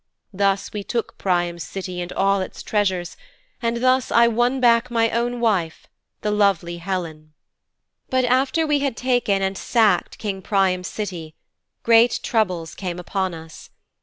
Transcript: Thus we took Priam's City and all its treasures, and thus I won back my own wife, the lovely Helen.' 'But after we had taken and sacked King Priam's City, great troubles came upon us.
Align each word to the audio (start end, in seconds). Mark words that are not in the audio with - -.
Thus 0.33 0.73
we 0.73 0.83
took 0.83 1.19
Priam's 1.19 1.63
City 1.63 2.01
and 2.01 2.11
all 2.13 2.41
its 2.41 2.63
treasures, 2.63 3.15
and 3.61 3.83
thus 3.83 4.11
I 4.11 4.27
won 4.27 4.59
back 4.59 4.89
my 4.89 5.11
own 5.11 5.39
wife, 5.39 5.85
the 6.21 6.31
lovely 6.31 6.77
Helen.' 6.79 7.33
'But 8.09 8.25
after 8.25 8.65
we 8.65 8.79
had 8.79 8.97
taken 8.97 9.43
and 9.43 9.55
sacked 9.55 10.17
King 10.17 10.41
Priam's 10.41 10.87
City, 10.87 11.35
great 11.83 12.19
troubles 12.23 12.73
came 12.73 12.97
upon 12.97 13.35
us. 13.35 13.69